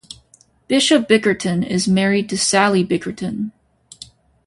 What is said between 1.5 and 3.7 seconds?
is married to Sally Bickerton.